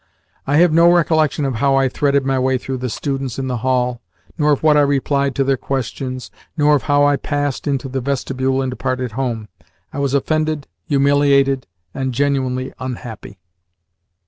[0.47, 3.57] I have no recollection of how I threaded my way through the students in the
[3.57, 4.01] hall,
[4.35, 8.01] nor of what I replied to their questions, nor of how I passed into the
[8.01, 9.47] vestibule and departed home.
[9.93, 13.37] I was offended, humiliated, and genuinely unhappy.